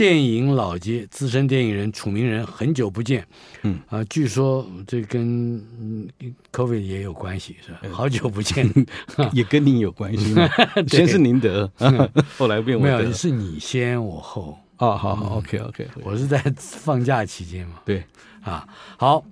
[0.00, 3.22] 电影老街，资深电影人楚名人，很久不见。
[3.64, 6.08] 嗯啊，据说这跟嗯
[6.50, 7.80] COVID 也有关系，是吧？
[7.92, 8.66] 好久不见，
[9.34, 10.48] 也跟您有关系吗？
[10.88, 11.70] 先是您得，
[12.38, 12.82] 后来变我。
[12.82, 14.58] 没有，是你先我后。
[14.78, 17.82] 哦，好好，OK OK，我是在放假期间嘛。
[17.84, 18.02] 对。
[18.40, 19.22] 啊，好，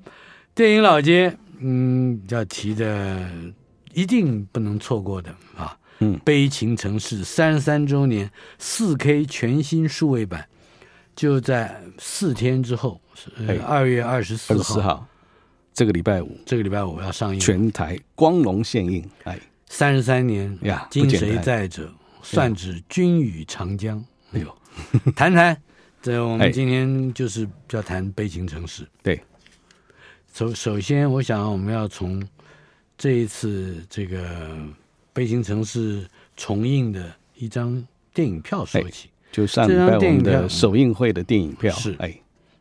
[0.54, 3.26] 电影老街，嗯，要提的，
[3.94, 10.46] 一定不能错过的啊，嗯，悲情城市三十三周年四 K 全新数位版，
[11.18, 13.00] 就在四天之后，
[13.66, 15.08] 二月二十四号，号，
[15.74, 23.98] 这个礼拜五，这个礼拜五要上映，全台光荣献映，哎，三十三年呀，今谁在者，算指君与长江，
[24.30, 24.58] 哎呦，
[25.16, 25.60] 谈谈。
[26.00, 28.86] 这我们今天就是要谈悲情城市。
[29.02, 29.20] 对，
[30.32, 32.24] 首首先，我想我们要从
[32.96, 34.56] 这一次这个
[35.12, 39.10] 悲情城市重映的一张电影票说起。
[39.30, 42.14] 就上礼拜我们的首映会的电影票是哎，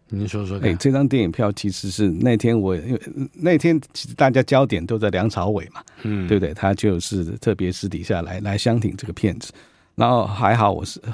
[0.09, 0.59] 您说说。
[0.59, 3.01] 哎，这张电影票其实是那天我因为
[3.33, 6.53] 那天其实大家焦点都在梁朝伟嘛，嗯，对不对？
[6.53, 9.52] 他就是特别私底下来来相挺这个片子，
[9.95, 11.02] 然后还好我是。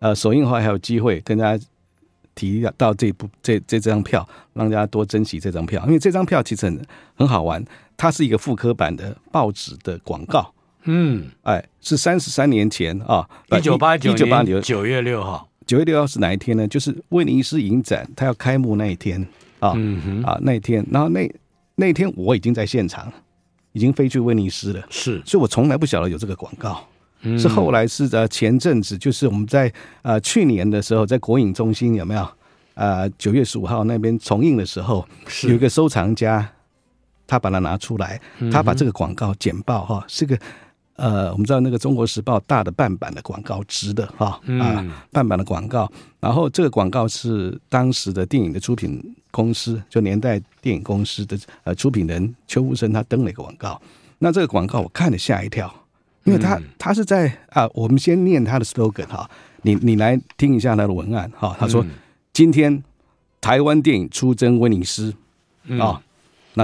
[0.00, 1.64] 呃，首映后还有机会跟大家
[2.36, 6.86] 提到这部这这张票，让大家多珍惜这张票，因为这张票其实很
[7.16, 7.64] 很好玩，
[7.96, 10.54] 它是一个复刻版的报纸的广告。
[10.90, 16.66] 嗯，哎，是三十三年前啊，一九八九年九月六号，九月六号是哪一天呢？
[16.66, 19.20] 就是威尼斯影展它要开幕那一天
[19.60, 20.22] 啊，嗯哼。
[20.22, 21.30] 啊那一天，然后那
[21.74, 23.12] 那天我已经在现场，
[23.72, 26.82] 已经飞去威尼斯了，是，所以我从来不晓得有这个广告。
[27.36, 29.70] 是后来是在前阵子，就是我们在
[30.02, 32.26] 呃去年的时候，在国影中心有没有？
[32.74, 35.04] 呃，九月十五号那边重映的时候，
[35.42, 36.48] 有一个收藏家，
[37.26, 38.20] 他把它拿出来，
[38.52, 40.38] 他把这个广告剪报哈，是个
[40.98, 45.90] 呃，我们知道那个《中国时报》大的半版的广告，直的哈啊，半版的广告。
[46.20, 49.00] 然后这个广告是当时的电影的出品
[49.30, 53.80] 公司，就年代电影公司的呃出品人邱福生，他登了一个广告。
[54.18, 55.72] 那这个广告我看了吓一跳。
[56.24, 59.30] 因为他他是在啊，我们先念他的 slogan 哈，
[59.62, 61.56] 你你来听一下他的文案哈。
[61.58, 61.82] 他说
[62.34, 62.82] ：“今天
[63.40, 65.14] 台湾电影出征威尼斯
[65.80, 66.02] 啊，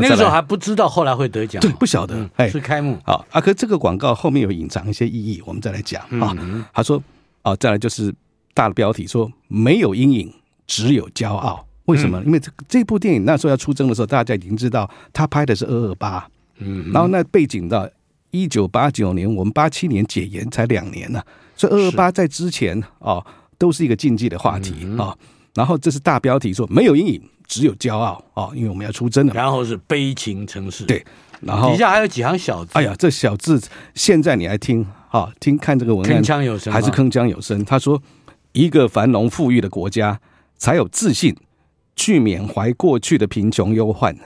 [0.00, 3.40] 那个时候还不知道后来会得奖，对，不晓得哎，是开幕好啊。
[3.40, 6.36] 可这个广告后面有隐藏一些意义，我们再来讲啊。
[6.72, 7.02] 他说
[7.42, 8.14] 啊，再来就是
[8.52, 10.32] 大的标题说没有阴影，
[10.66, 11.66] 只有骄傲。
[11.86, 12.22] 为什么？
[12.24, 16.26] 因为这这部电影那时候要出征的时候，大家已经知道他拍的是二二八，
[16.58, 17.88] 嗯，然后那背景到。
[18.36, 23.24] 一九八九年，我们八七年解严才两年呢、啊，所以二二八在之前哦，
[23.56, 25.18] 都是一个禁忌的话题啊、嗯哦。
[25.54, 29.32] 然后这是大标题说没有阴影，只有骄傲啊、哦，因为我们要出征了。
[29.34, 31.04] 然后是悲情城市，对，
[31.40, 32.70] 然后底下还有几行小字。
[32.74, 33.60] 哎呀，这小字
[33.94, 37.64] 现在你来听啊、哦，听看这个文案，铿锵有声，还是铿锵有声。
[37.64, 38.02] 他说，
[38.52, 40.20] 一个繁荣富裕的国家
[40.56, 41.36] 才有自信
[41.96, 44.16] 去缅怀过去的贫穷忧患，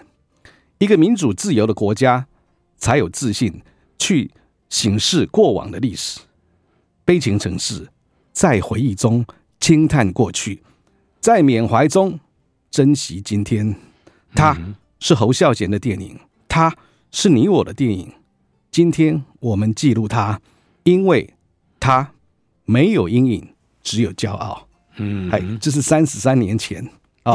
[0.79, 2.27] 一个民主自由的国家
[2.77, 3.63] 才有自信。
[4.01, 4.31] 去
[4.71, 6.21] 省视过往的历史，
[7.05, 7.85] 悲情城市，
[8.33, 9.27] 在回忆中
[9.59, 10.63] 轻叹过去，
[11.21, 12.19] 在缅怀中
[12.71, 13.77] 珍惜今天。
[14.35, 14.57] 它
[15.01, 16.77] 是侯孝贤的电影，它
[17.11, 18.13] 是你我的电影。
[18.71, 20.39] 今天我们记录它，
[20.85, 21.35] 因为
[21.81, 22.13] 它
[22.67, 23.49] 没有阴影，
[23.83, 24.69] 只有骄傲。
[24.97, 26.87] 嗯，哎，这是三十三年前，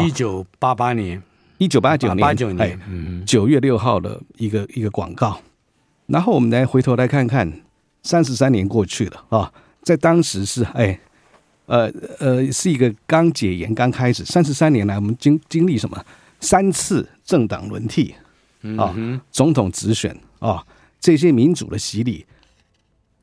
[0.05, 1.21] 一九八八年，
[1.57, 5.41] 一九八九年，八九年，哎，九月六号的一个一个广告。
[6.05, 7.61] 然后我们来回头来看看，
[8.03, 10.99] 三十三年过去了啊，在当时是哎，
[11.65, 16.05] 呃呃，是一个刚解严刚开始，三十三年来我们经经历什么？
[16.39, 18.13] 三次政党轮替
[18.77, 18.93] 啊，
[19.31, 20.65] 总统直选啊，
[20.99, 22.25] 这些民主的洗礼。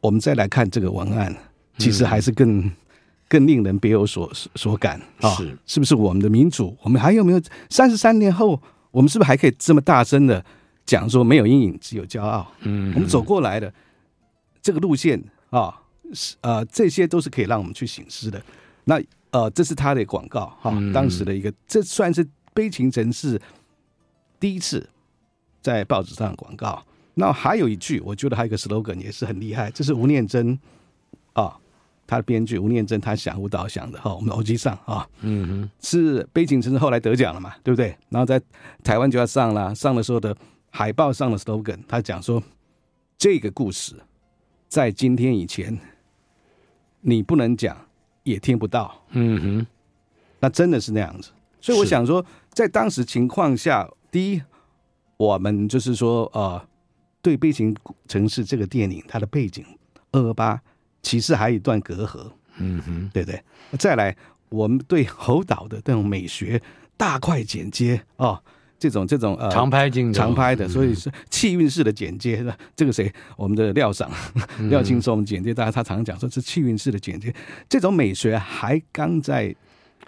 [0.01, 1.37] 我们再来看这个文案，
[1.77, 2.71] 其实还是更
[3.29, 5.29] 更令人别有所所感啊！
[5.37, 6.75] 是是不是我们的民主？
[6.83, 8.59] 我们还有没有三十三年后，
[8.91, 10.43] 我们是不是还可以这么大声的
[10.87, 12.51] 讲说没有阴影，只有骄傲？
[12.63, 13.71] 嗯，我们走过来的
[14.63, 15.80] 这个路线啊，是
[16.41, 18.43] 呃，这些都是可以让我们去醒思的。
[18.85, 23.41] 那呃，这是他的广告哈，当时的一个，这算是悲情城市
[24.41, 24.89] 第一次
[25.61, 26.85] 在报纸上的广告。
[27.15, 30.59] 那还有一句，我觉得还有一个 slogan 也是很厉害，这是吴念真
[31.35, 31.57] 啊，
[32.07, 37.97] 他的编剧吴念真他想舞蹈想的哈，我们欧吉上啊，嗯哼，是悲情城市后来得奖了嘛，对不对？
[38.09, 38.41] 然后在
[38.83, 40.35] 台湾就要上了，上的时候的
[40.71, 42.43] 海报上的 slogan，他讲说
[43.19, 43.95] 这个故事
[44.69, 45.79] 在今天以前
[47.01, 47.77] 你不能讲。
[48.23, 49.67] 也听不到，嗯哼，
[50.41, 54.43] 那真的是那样子，所以我想说，在当时情况下，第一，
[55.17, 56.63] 我们就是说，呃，
[57.23, 57.75] 对《悲情
[58.07, 59.65] 城市》这个电影它的背景
[60.13, 60.61] 二二八，
[61.03, 63.43] 其实还有一段隔阂，嗯哼，对不对？
[63.79, 64.15] 再来，
[64.51, 66.61] 我们对侯导的这种美学
[66.99, 68.41] 大块剪接哦。
[68.81, 72.43] 这种这种呃长拍镜长拍的，所以是气韵式的剪接。
[72.43, 73.13] 嗯、这个谁？
[73.37, 74.11] 我们的廖桑、
[74.59, 77.33] 嗯、廖青松剪接，大家他常讲说是气韵式的剪接。
[77.69, 79.55] 这种美学还刚在，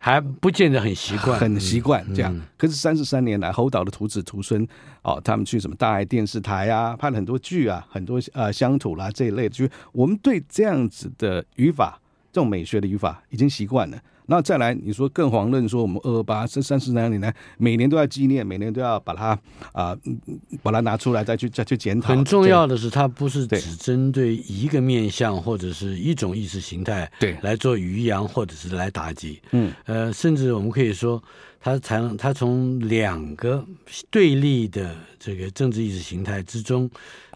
[0.01, 2.35] 还不见得很习惯，很习惯这样。
[2.35, 4.67] 嗯、可是三十三年来，侯导的徒子徒孙
[5.03, 12.01] 哦，他们去什么大爱电视台啊，拍了很多剧啊，很多呃乡土啦这一类的，就我们对这样子的语法，
[12.33, 13.99] 这种美学的语法已经习惯了。
[14.27, 19.31] 那再来，你说更遑论说我们二二八这三十三年来，每年都要纪念，每年都要把它
[19.73, 19.99] 啊、呃，
[20.63, 22.09] 把它拿出来再去再去检讨。
[22.09, 29.41] 很重要的是，它不是只针对一个面向或者是一种意识形态对来做余扬或者是来打击。
[29.51, 31.23] 嗯，呃，甚至我们可以说，
[31.61, 33.65] 它从它从两个
[34.09, 36.89] 对立的这个政治意识形态之中，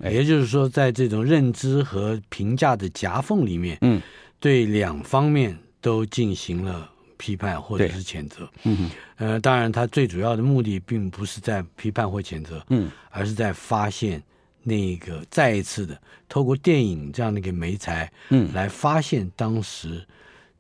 [0.05, 4.01] 也就是说，在这种认知和评价的夹缝里面，嗯，
[4.39, 5.59] 对两方面。
[5.87, 14.21] 都进行了批判或者是谴责，嗯，呃，当然，他最主要的目的并不是在批判或谴责，嗯，而是在发现
[14.65, 15.97] 那个再一次的
[16.29, 20.05] 透过电影这样的一个媒材，嗯，来发现当时，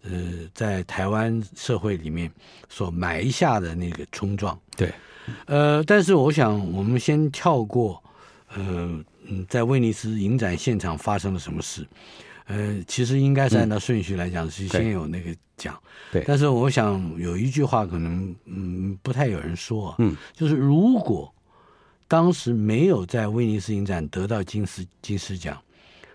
[0.04, 2.30] 呃，在台湾社会里面
[2.68, 4.92] 所埋下的那个冲撞，对，
[5.46, 8.00] 呃，但是我想我们先跳过，
[8.54, 11.84] 呃，嗯，在威尼斯影展现场发生了什么事。
[12.46, 15.76] 呃，其实应该是按照顺序来讲，嗯、是先有那个奖。
[16.12, 16.22] 对。
[16.24, 21.32] 但是我想有一句话可能嗯不太有人说，嗯，就是如果
[22.06, 25.56] 当时没有在威尼斯影展得到金狮金狮奖，《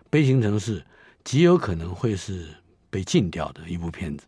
[0.10, 0.80] 悲情城市》
[1.26, 2.48] 极有可能会是
[2.90, 4.26] 被禁掉的一部片子。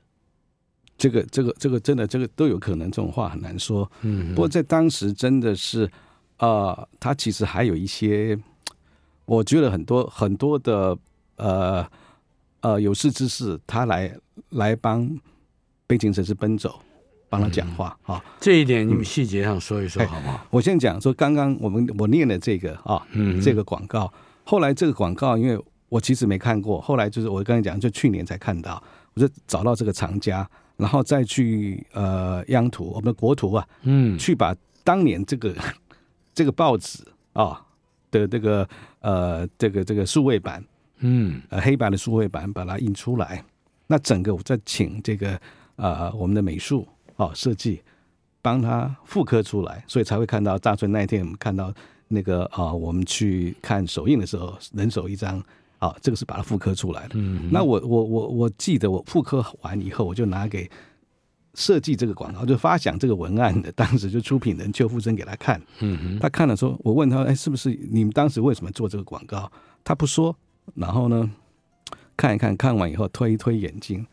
[0.97, 3.89] 这个这个这个真的这个都有可能，这种话很难说。
[4.01, 4.35] 嗯。
[4.35, 5.89] 不过在当时真的是，
[6.39, 8.37] 呃，他其实还有一些，
[9.23, 10.97] 我觉得很多很多的。
[11.37, 11.85] 呃
[12.61, 14.15] 呃，有识之士，他来
[14.51, 15.09] 来帮
[15.85, 16.79] 背景城市奔走，
[17.27, 18.23] 帮他讲话啊。
[18.39, 20.47] 这一点你们细节上说一说好不好？
[20.49, 24.11] 我先讲说，刚刚我们我念的这个啊，嗯，这个广告，
[24.45, 28.81] 后来这个广告，因为我其实没看过，后来就是我刚才讲，就去年才看到，
[29.13, 35.53] 我就找到这个藏家，然后再去呃央图，我们的国图啊，嗯，去把当年这个
[36.33, 37.03] 这个报纸
[37.33, 37.61] 啊
[38.09, 38.65] 的这个
[39.01, 40.63] 呃这个这个数位版。
[40.99, 43.43] 嗯，呃，黑白的数位版把它印出来，
[43.87, 45.39] 那整个我再请这个
[45.75, 46.87] 呃我们的美术
[47.17, 47.81] 啊、哦、设计
[48.41, 51.73] 帮他复刻出来，所以才会看到大春那一天我们看到
[52.07, 55.37] 那个啊、呃、我们去看首映的时候，人手一张
[55.79, 57.15] 啊、哦，这个是把它复刻出来的。
[57.15, 60.69] 嗯，那我我我我记得我复刻完以后，我就拿给
[61.55, 65.61] 设计这个广告就发想这个文案的， 当时就出品人邱富生给他看。
[65.79, 69.51] 嗯哼，他看了说，我问他，哎，是不是你们当时为什么做这个广告？
[69.83, 70.33] 他不说。
[70.75, 71.29] 然后呢，
[72.15, 74.05] 看一看，看完以后推一推眼镜，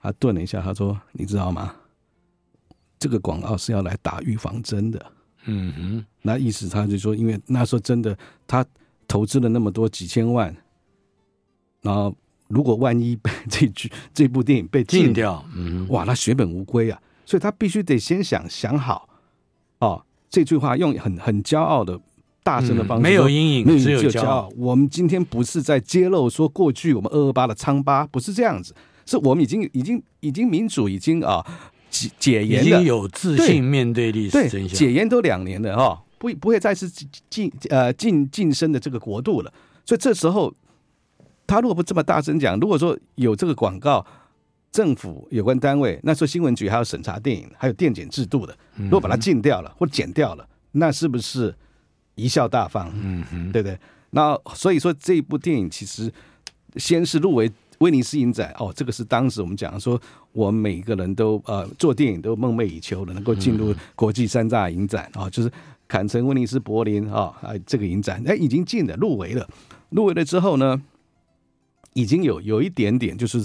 [0.00, 1.74] 他顿了一下，他说：“你知道吗？
[2.98, 5.12] 这个广告是要来打预防针的。”
[5.46, 8.16] 嗯哼，那意思他就说，因为那时候真的
[8.46, 8.64] 他
[9.06, 10.54] 投资了那么多几千万，
[11.82, 12.14] 然后
[12.48, 16.98] 如果万一被 这剧这部电影被禁掉，嗯哼，哇，那血本无归啊！
[17.26, 19.08] 所以他必须得先想想好，
[19.80, 22.00] 哦，这句话用很很骄傲的。
[22.44, 24.48] 大声的方式、嗯，没有阴影，只有骄傲。
[24.56, 28.74] 我们今天不是在揭露说过去我们二二八的疮疤，不是这样子，
[29.06, 31.44] 是我们已经已经已经民主已经啊
[31.90, 34.78] 解解严了，已经有自信面对历史真相。
[34.78, 36.88] 解严都两年了哈、哦，不不会再是
[37.30, 39.50] 晋呃晋晋升的这个国度了。
[39.86, 40.54] 所以这时候
[41.46, 44.04] 他如果不这么大声讲，如果说有这个广告，
[44.70, 51.54] 政府有关单位那时候新闻局还要审查电影，还有电检制度的，如果把它禁掉了、嗯、或剪掉了，那是不是？
[52.16, 53.78] 贻笑大方，嗯哼，对不对？
[54.10, 56.12] 那所以说，这一部电影其实
[56.76, 60.00] 先是入围威威尼斯影展哦，这个是当时我们讲说，
[60.32, 65.50] 我们每个人都呃做电影都梦寐以求的，能够进入国际三大影展啊、哦，就是
[65.88, 69.46] 坎城、威尼斯、柏林啊啊这个影展，哎，已经进了入围了，
[69.90, 70.80] 入围了之后呢，
[71.94, 73.44] 已经有有一点点就是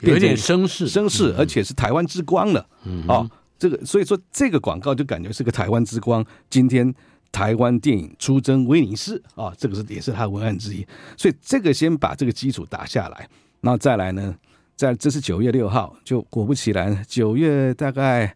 [0.00, 6.92] 有点声势，声势，而且是台湾之光了，嗯，哦，这个所以说这个广告就感觉是个台湾之光，今天。
[7.32, 13.28] 台湾电影出征威尼斯啊，这个是也是他的文案之一，所以这个先把这个基础打下来，
[13.60, 14.34] 然后再来呢，
[14.76, 18.34] 在这是九月六号，就果不其然，九月大概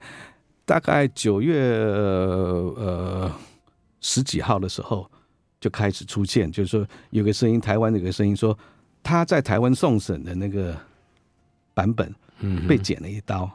[0.64, 3.30] 大概九月呃
[4.00, 5.10] 十几号的时候
[5.60, 8.56] 就开始出现，就是说有个声音，台湾有个声音说
[9.02, 10.76] 他在台湾送审的那个
[11.74, 13.50] 版本，嗯，被剪了一刀。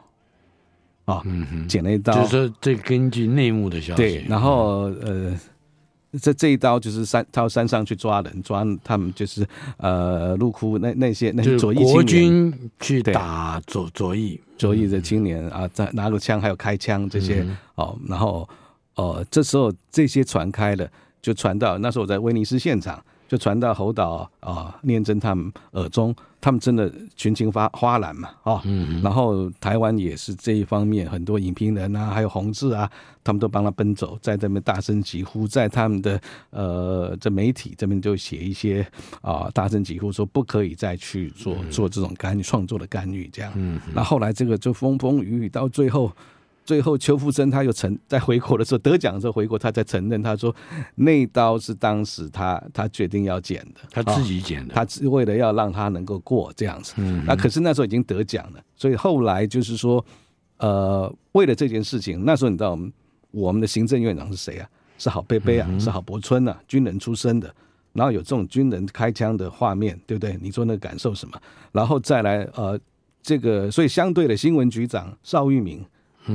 [1.04, 5.38] 啊，嗯哼，剪了一刀，就是说这根据内幕的消息，对，然后呃，
[6.20, 9.46] 这这一刀就是山到山上去抓人，抓他们就是
[9.78, 14.40] 呃，陆库那那些那些左翼国军去打左左翼。
[14.56, 18.48] 左翼的青年啊，在拿着枪还有开枪这些哦，然后
[18.94, 20.86] 哦，这时候这些传开了，
[21.22, 23.02] 就传到那时候我在威尼斯现场。
[23.30, 32.90] 就传到侯导啊、念真他们耳中，他们真的群情发哗然嘛啊，嗯，然后台湾也是这一方面很多影评人啊，还有弘志啊，
[33.22, 36.20] 他们都帮他奔走，在这边大声疾呼，在他们的
[36.50, 38.86] 呃这媒体这边就写一些
[39.20, 46.10] 啊大声疾呼说不可以再去做做这种干预创作的干预这样，嗯，那后来这个就风风雨雨到最后。
[46.64, 50.54] 最后，邱富生他又承在回国的时候得奖的时候回国，他才承认，他说
[50.94, 56.94] 那一刀是当时他他决定要剪的，他自己剪的，他只为了要让他能够过这样子。
[56.98, 60.04] 嗯，那可是那时候已经得奖了，所以后来就是说，
[60.58, 62.92] 呃，为了这件事情，那时候你知道我们
[63.32, 64.68] 我们的行政院长是谁啊？
[64.96, 67.52] 是郝贝贝啊，是郝柏村啊，军人出身的，
[67.94, 70.38] 然后有这种军人开枪的画面，对不对？
[70.40, 71.40] 你说那个感受什么？
[71.72, 72.78] 然后再来呃，
[73.22, 75.84] 这个所以相对的新闻局长邵玉明。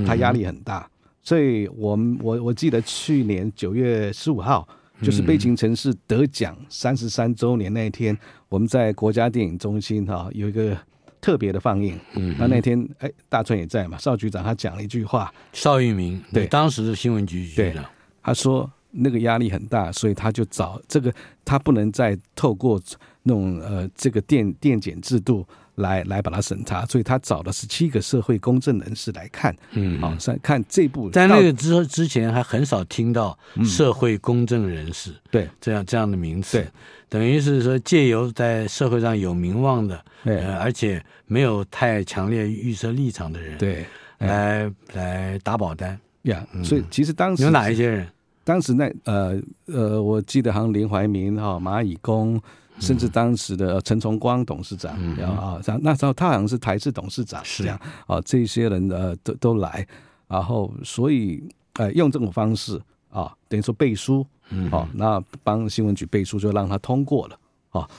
[0.05, 0.89] 他压力很大，
[1.21, 4.67] 所以我们我我记得去年九月十五号，
[5.01, 8.17] 就是悲情城市得奖三十三周年那一天，
[8.49, 10.77] 我们在国家电影中心哈有一个
[11.21, 11.97] 特别的放映。
[12.15, 17.85] 嗯，那那天哎，大川也在嘛，邵局长他讲了一句话，邵玉明对当时的新闻局局长，
[18.21, 21.13] 他说那个压力很大，所以他就找这个，
[21.43, 22.81] 他不能再透过
[23.23, 25.45] 那种呃这个电电检制度。
[25.75, 31.09] 来来把它审查，所以他找了十七个社会公正人士来看，嗯，好，看看这部。
[31.09, 36.67] 在那个之之前，还很少听到社会公正人士，嗯、对这样这样的名词，对，
[37.09, 43.85] 等于是说借由在社会上有名望的，对，呃、而且没有太强烈预设立场的人，对，
[44.19, 46.45] 来来打保单呀。
[46.63, 48.07] 所以其实当时有哪一些人？
[48.43, 52.41] 当时那呃呃，我记得好像林怀民哈、蚂蚁公。
[52.79, 54.91] 甚至当时的陈崇光董事长，
[55.21, 57.63] 啊、嗯，那时候他好像是台视董事长，是。
[57.63, 59.87] 这样啊，这些人呃都都来，
[60.27, 62.79] 然后所以呃用这种方式
[63.09, 64.25] 啊，等于说背书，
[64.71, 67.39] 啊，那帮新闻局背书就让他通过了，
[67.69, 67.89] 啊，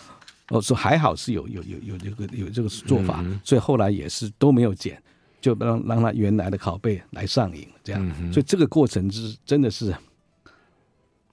[0.51, 5.03] 我说还好是有有有有这个有这个做法，所以后来也是都没有剪，
[5.41, 9.95] 就让让他原来的拷贝来上映，这样，所以这个过程是真的是。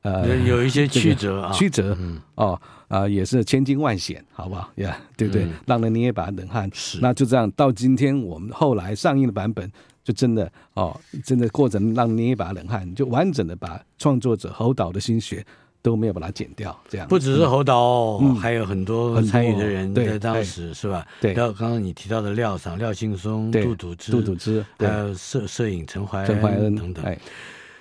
[0.03, 5.45] 呃，有一些曲折啊，曲折，嗯，哦，啊，也是千惊万险，好不好呀？Yeah, 对不对？
[5.45, 6.69] 嗯、让人捏一把冷汗。
[6.74, 9.72] 是，那就这样，到今天我们后来上映的版本，
[10.03, 15.45] 就真的哦，真的过程让捏一把冷汗，就完整的把创作者侯导的心血
[15.81, 17.07] 都没有把它剪掉，这样。
[17.07, 21.07] 不只是侯导，嗯、还有很多参与的人在当时是吧？
[21.22, 27.17] 对，刚刚你提到的廖桑、廖庆松、杜笃之、杜笃之，还有摄摄影陈怀陈怀恩等等。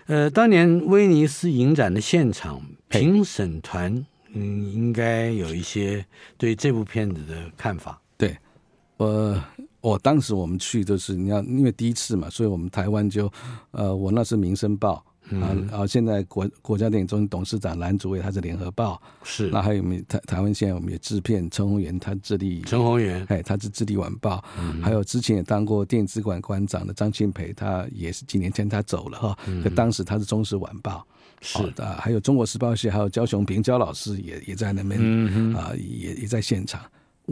[0.06, 4.04] 呃，当年威尼斯影展的现场评审团，
[4.34, 6.04] 嗯，应该有一些
[6.36, 8.00] 对这部片子的看法。
[8.16, 8.36] 对，
[8.96, 9.42] 我
[9.80, 13.30] 我当时我们去就是你要因为第一次嘛，所以我们台湾就，
[13.70, 15.04] 呃，我那是《民生报》。
[15.30, 19.48] 啊，然后现在国国家电影中心董事长蓝祖蔚，他是联合报，是。
[19.50, 31.06] 那还有我们台台湾现在我们也制片陈鸿源，他致力陈鸿源，哎，他是致力晚报，嗯、还有之前也当过电影资管馆长的张庆培，他也是几年前他走了哈，可、嗯、当时他是中时晚报，
[31.40, 31.58] 是。
[31.70, 36.82] 的、哦，还有中国时报系，还有焦雄平焦老师也也在那边，嗯、啊，也也在现场。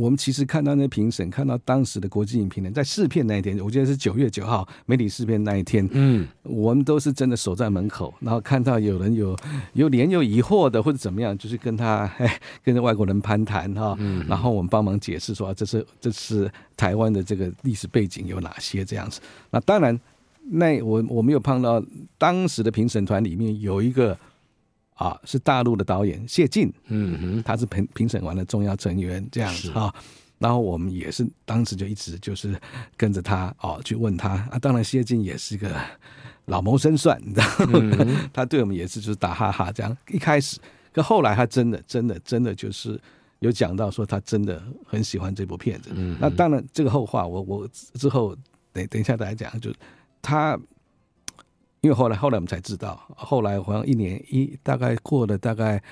[0.00, 9.36] 我们其实看到那评审，看到当时的国际影评人，在试片那一天，我记得是九月九号媒体试片那一天，嗯，我们都是真的守在门口，然后看到有人有
[9.74, 19.20] 有脸有疑惑的或者怎么样，就是跟他 哎跟着外国人攀谈哈，嗯，然后我们帮忙解释说这是这是台湾的这个历史背景有哪些这样子。
[19.50, 20.00] 那当然，
[20.48, 21.84] 那我我没有碰到
[22.16, 24.16] 当时的评审团里面有一个。
[25.00, 29.92] 啊，是大陆的导演谢晋，嗯哼，他是评评审团的重要成员，这样子啊。
[30.38, 32.54] 然后我们也是当时就一直就是
[32.98, 35.74] 跟着他哦去问他啊，当然谢晋也是个
[36.44, 37.46] 老谋深算，你知道
[38.30, 39.96] 他对我们也是就是打哈哈这样。
[40.10, 40.58] 一开始，
[40.92, 43.00] 可后来他真的真的真的就是
[43.38, 45.88] 有讲到说他真的很喜欢这部片子。
[45.94, 48.36] 嗯、那当然这个后话我我之后
[48.74, 49.76] 等等一下再讲，就是
[50.20, 50.58] 他
[51.80, 55.82] 因为后来后来我们才知道，后来好像一年一大概过了大概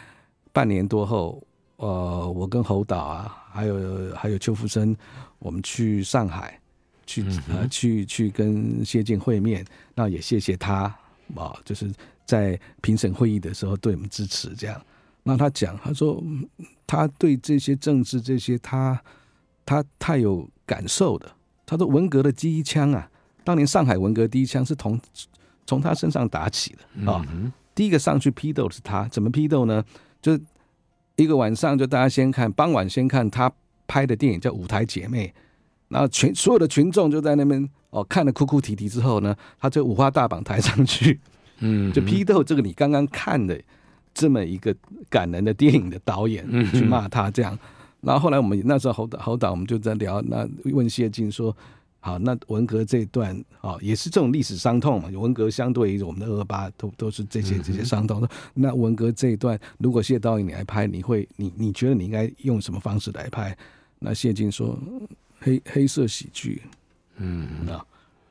[0.53, 1.43] 半年多后。
[1.81, 4.97] 呃，我跟侯导啊，还有还有邱福生，
[5.39, 6.61] 我们去上海，
[7.07, 9.65] 去呃去去跟谢晋会面，
[9.95, 10.93] 那也谢谢他
[11.37, 11.89] 啊，就是
[12.27, 14.83] 在评审会议的时候对我们支持这样。
[15.23, 16.21] 那他讲，他说
[16.85, 19.01] 他对这些政治这些他
[19.65, 21.31] 他太有感受的。
[21.65, 23.09] 他说文革的第一枪啊，
[23.45, 25.01] 当年上海文革第一枪是从
[25.69, 27.21] 从他身上打起的啊。
[27.75, 29.85] 第一个上去批斗的是他，怎么批斗呢？
[30.23, 30.41] 就是。
[31.21, 33.53] 一个晚上就大家先看，傍晚先看他
[33.89, 35.27] 拍的电影叫《舞台姐妹》，
[35.89, 41.19] 然后群所有的群众就在那边哦看了哭哭啼啼之后呢，他就五花大绑抬上去，
[41.59, 43.61] 嗯，就批斗这个你刚刚看的
[44.15, 44.73] 这么一个
[45.11, 47.59] 感人的电影的导演，去骂他这样。
[48.01, 51.53] 然后后来我们那时候侯导侯导我们就在聊，那问谢晋说。
[52.09, 55.11] 好，那文革这一段啊，也是这种历史伤痛嘛。
[55.11, 58.27] 文革相对于我们的二二八，都都是这些这些伤痛。
[58.55, 63.55] 那文革这一段，如果谢导演你来拍，你会你你觉得你应该用什么方式来拍？
[63.99, 64.79] 那谢晋说
[65.39, 66.63] 黑黑色喜剧，
[67.19, 67.85] 嗯，那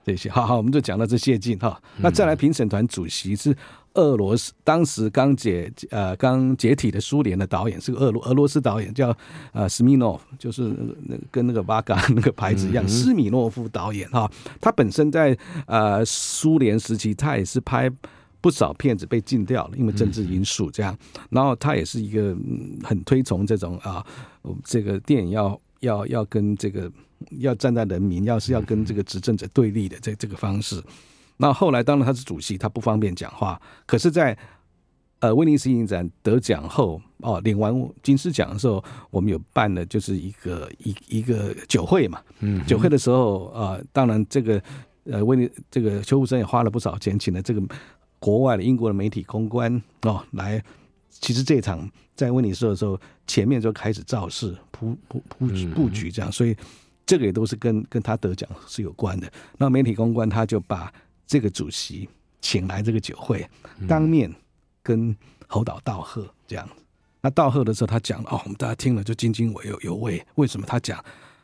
[0.07, 1.77] 这些好好，我们就讲到这谢晋哈。
[1.97, 3.53] 那再来评审团主席是。
[3.93, 9.11] 俄罗斯当时刚解呃刚解体的苏联的导演是个俄罗俄罗斯导演叫
[9.53, 10.71] 呃斯米诺夫，就是
[11.07, 14.29] 那跟那个瓦嘎那个牌子一样，斯米诺夫导演哈，
[14.61, 15.35] 他本身在
[15.65, 17.89] 呃苏联时期他也是拍
[18.39, 20.95] 不少片子被禁掉了，因为政治因素这样，
[21.31, 22.37] 然后他也是一个
[22.83, 24.05] 很推崇这种啊
[24.63, 26.91] 这个电影要要要跟这个
[27.39, 30.81] 要站在人民，要是要跟这个执政者对立的这这个方式。
[31.37, 33.61] 那后来，当然他是主席，他不方便讲话。
[33.85, 34.39] 可是在，在
[35.19, 42.21] 呃威尼斯影展得奖后，哦，领完金狮奖的时候，我们有办了就是一个一一个酒会嘛。
[42.39, 44.61] 嗯，酒会的时候啊、呃，当然这个
[45.05, 47.61] 呃威尼这个邱福生也花了不少钱，请了这个
[48.19, 50.63] 国外的英国的媒体公关哦来。
[51.19, 56.55] 其实这场在威尼斯的时候，前面就开始造势铺铺铺布局这样，所以
[57.07, 59.31] 这个也都是跟跟他得奖是有关的。
[59.57, 60.93] 那媒体公关他就把。
[61.29, 62.07] 这个主席
[62.39, 63.45] 请来这个酒会，
[63.85, 64.33] 当面
[64.81, 65.13] 跟
[65.45, 66.65] 侯导道贺这样。
[67.19, 70.25] 那道贺的时候，他讲哦，我们大家听了就津津有有味。
[70.35, 71.03] 为什么他讲？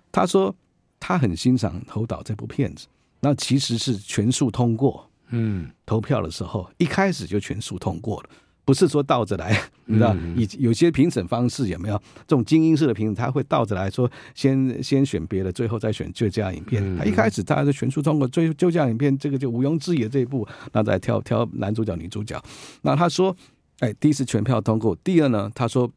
[0.09, 0.55] 他说
[1.01, 2.87] 他很欣赏侯导这部片子，
[3.19, 5.05] 那其实是全数通过。
[5.31, 8.29] 嗯，投票的时候一开始就全数通过了。
[8.65, 11.97] 不是说倒着来，你知道，以有些评审方式有没有
[12.27, 16.95] 这种精英式的评审，他会倒着来说，先先选别的，最后再选最佳影片。
[16.97, 22.41] 他一开始他是全数通过最最佳影片，这个就毋庸置疑的这一部，那再挑挑男主角、女主角。
[22.83, 23.35] 那他说，
[23.79, 24.95] 哎，第一次全票通过。
[25.03, 25.91] 第二呢，他说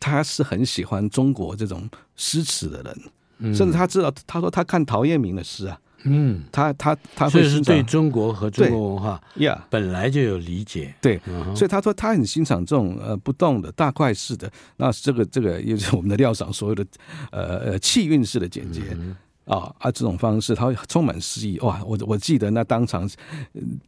[0.00, 5.78] 他是很喜欢中国这种诗词的人，甚至他知道，他说他看陶渊明的诗啊。
[6.04, 11.20] 嗯，他他他会是对中国和中国文化呀本来就有理解，对，
[11.54, 16.84] 所以他说他很欣赏这种呃不动的大块式的，那这个这个也是我们的料赏所有的
[17.30, 18.82] 呃呃气韵式的简洁。
[18.92, 19.90] 嗯啊啊！
[19.90, 21.82] 这种方式，他会充满诗意哇！
[21.84, 23.08] 我我记得那当场，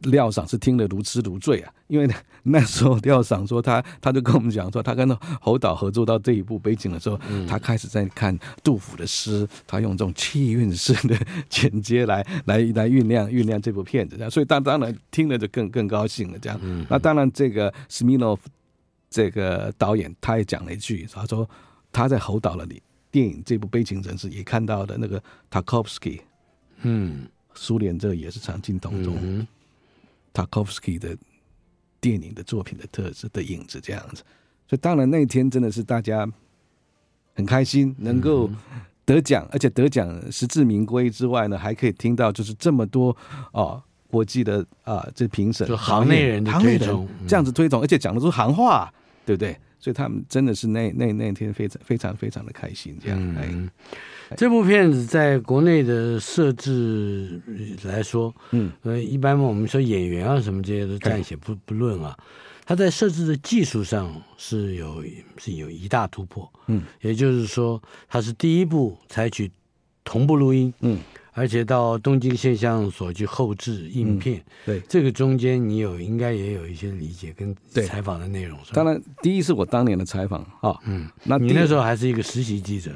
[0.01, 1.71] 廖赏是听得如痴如醉啊。
[1.87, 2.09] 因为
[2.43, 14.17] 那时候廖赏说他，他就跟我们讲说，他跟侯导合作到这一部背景的时候，嗯、他开始在看杜甫的诗，他用这种气韵式的 剪接来来来酝酿酝酿这部片子。
[14.29, 16.39] 所以当当然听了就更更高兴了。
[16.39, 18.49] 这样，嗯、那当然这个斯米诺夫
[19.09, 21.49] 这个导演他也讲了一句，他说
[21.91, 22.81] 他在侯导那里。
[23.15, 26.21] 电影这部《悲情城市》也看到的那个塔可夫斯基，
[26.81, 29.47] 嗯，苏联这个也是常青藤中，
[30.33, 31.15] 塔可夫斯基的
[32.01, 34.21] 电影的作品的特质的影子这样子，
[34.67, 36.29] 所以当然那一天真的是大家
[37.35, 38.49] 很开心，能够
[39.05, 43.15] 得奖，而且得奖实至名归之外呢，还可以听到就是这么多
[43.53, 48.93] 哦国际的啊这评审就行内人的推崇，这样子推崇，而且讲的都是行话，
[49.25, 49.57] 对不对？
[49.79, 53.35] 所以他们真的是那那那天非常非常非常的开心，这样。
[53.37, 53.69] 嗯，
[54.35, 57.39] 这部片子在国内的设置
[57.83, 62.17] 来说，嗯，呃，一般我们说演员啊什么这些都暂且不不论啊，
[62.65, 65.03] 它在设置的技术上是有
[65.37, 69.51] 是有一大突破，嗯，也就是说，它是第一部采取
[70.03, 70.97] 同步录音，嗯。
[71.37, 74.79] 而且到东京现象所去后置影片，嗯、对。
[74.87, 77.53] 这个中间你有应该也有一些理解跟
[77.85, 78.57] 采访的内容。
[78.71, 82.91] 当然，第一是我当年的采访啊，嗯，那你那时候还是一个实习记者，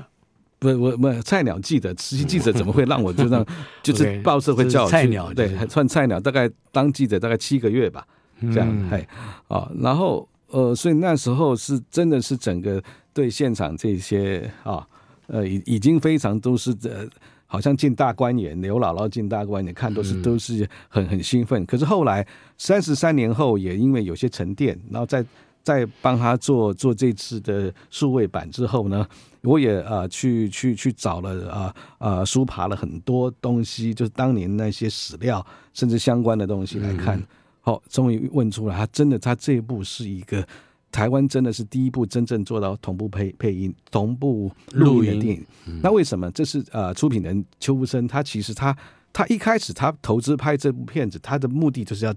[0.57, 3.45] 不，我不菜鸟记者，实习记者怎么会让我就让
[3.83, 8.07] 就是报社会叫我菜鸟，对，还算菜鸟，大概当记者大概七个月吧，
[8.53, 9.05] 这样，嘿，
[9.49, 12.81] 啊，然后呃，所以那时候是真的是整个
[13.13, 14.87] 对现场这些啊，
[15.27, 17.05] 呃，已已经非常都是呃，
[17.51, 21.65] 好像进大观园，刘姥姥进大观园，看都是都是很很兴奋。
[21.65, 22.25] 可是后来
[22.57, 25.25] 三十三年后，也因为有些沉淀，然后再
[25.63, 29.05] 再帮他做做这次的数位版之后呢。
[29.43, 37.17] 我也啊、呃、去去去找了啊啊书爬了很多东西，就是当年那些史料，甚至相关的东西来看，
[37.61, 40.45] 好、嗯，终于问出来，他真的他这一部是一个
[40.91, 45.45] 台湾真的是第一部真正做到同步配配音、同步录音的电影。
[45.67, 46.29] 嗯、那为什么？
[46.31, 48.75] 这是呃，出品人邱福生，他其实他
[49.13, 52.13] 他一开始他投资拍这部片子，他的目的就是要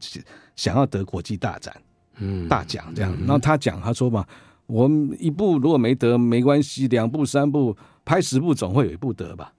[0.57, 1.75] 想要得国际大展，
[2.19, 3.17] 嗯，大奖这样。
[3.21, 4.27] 然后他讲，他说嘛。
[4.67, 9.53] 我们一部如果没得没关系，两部三部拍十部总会有一部得吧？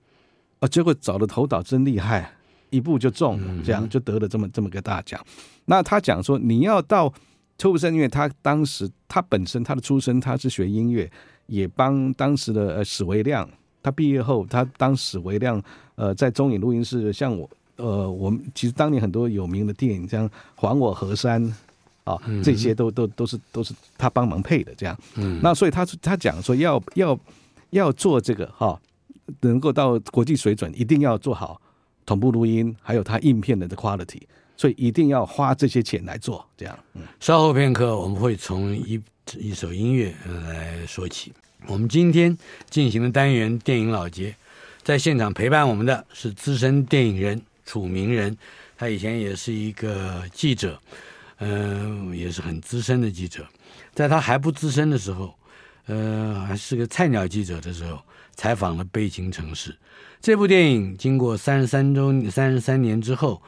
[0.59, 2.33] 啊，结果找的投导真厉害，
[2.71, 5.23] 一部就中了，这样就得了这么这么个大奖。
[5.65, 7.13] 那他讲说，你要到
[7.57, 11.09] 邱福生，因为他当时他本身他的出身他是学音乐，
[11.47, 13.49] 也帮当时的呃史维亮，
[13.81, 15.61] 他毕业后他当史维亮
[15.95, 21.43] 呃在中影录音室，像我呃我们其实当年很多有名的电影，像《还我河山》。
[22.03, 24.93] 啊，这些都都都是都是他帮忙配的，这样。
[25.15, 27.17] 嗯，那所以他他讲说要要
[27.69, 28.77] 要做这个哈，
[29.39, 31.61] 能够到国际水准，一定要做好
[32.05, 34.21] 同步录音，还有他印片的的 quality，
[34.57, 36.77] 所以一定要花这些钱来做这样。
[36.93, 39.01] 嗯，稍后片刻我们会从一
[39.37, 41.31] 一首音乐来说起。
[41.67, 42.37] 我们今天
[42.69, 44.35] 进行的单元电影老街，
[44.83, 48.37] 在现场陪伴我们的是资深电影人楚名人，
[48.77, 50.79] 他以前也是一个记者。
[51.39, 53.45] 嗯，也是很资深的记者，
[53.93, 55.33] 在他还不资深的时候，
[55.87, 57.99] 呃，还是个菜鸟记者的时候，
[58.35, 59.71] 采访了《悲情城市》
[60.21, 60.95] 这部电影。
[60.95, 63.41] 经过三十三周、三十三年之后，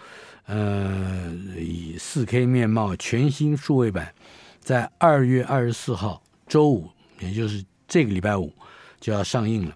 [0.45, 4.13] 呃，以四 K 面貌全新数位版，
[4.59, 8.53] 在二月二十四号周五，也就是这个礼拜五
[8.99, 9.75] 就要上映了。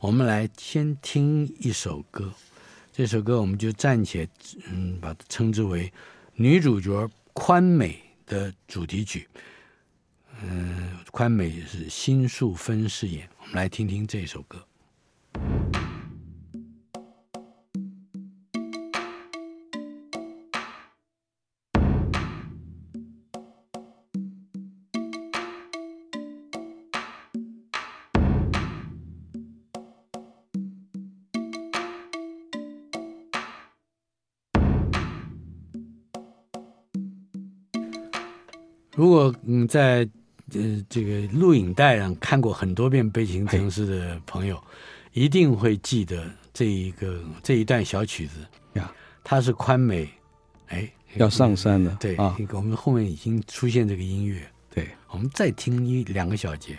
[0.00, 2.32] 我们来先听一首歌，
[2.92, 4.28] 这首歌我们就暂且
[4.70, 5.92] 嗯，把它称之为
[6.34, 7.08] 女主角。
[7.32, 9.26] 宽美的主题曲，
[10.42, 13.26] 嗯，宽美是辛淑芬饰演。
[13.40, 14.58] 我们来听听这首歌。
[39.70, 39.98] 在
[40.52, 44.60] 呃这个录影带上看过很多遍《悲情城市》的朋友，
[45.12, 48.40] 一定会记得这一个这一段小曲子
[48.72, 48.92] 呀。
[49.22, 50.08] 它是宽美，
[50.66, 51.96] 哎，要上山了。
[52.00, 54.42] 对啊，我们后面已经出现这个音乐。
[54.74, 56.76] 对，我们再听一两个小节。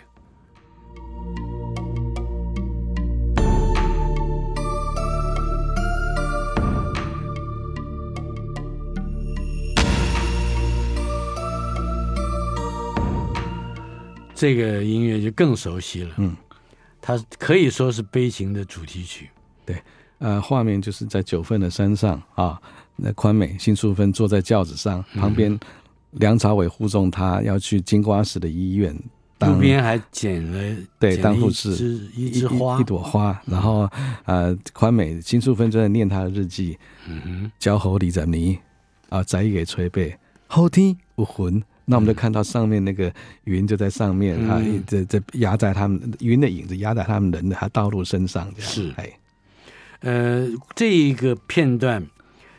[14.42, 16.36] 这个音乐就更熟悉了，嗯，
[17.00, 19.30] 它可以说是悲情的主题曲，
[19.64, 19.80] 对，
[20.18, 22.60] 呃，画面就是在九份的山上啊，
[22.96, 25.56] 那宽美、辛淑芬坐在轿子上，旁边
[26.10, 28.92] 梁朝伟护送他要去金瓜石的医院，
[29.38, 31.70] 路边还捡了对当护士
[32.12, 32.80] 一枝花。
[32.80, 33.88] 一朵花，然后
[34.24, 36.76] 呃，宽美、辛淑芬正在念她的日记，
[37.06, 38.58] 嗯哼，交好李在尼
[39.08, 41.62] 啊，再给捶背，后天有魂。
[41.84, 43.12] 那我们就看到上面那个
[43.44, 48.92] 云就在上面啊，这这压在他们云的影子压在他们人的他道路身上，这样是。
[48.96, 49.18] 哎，
[50.00, 52.04] 呃，这一个片段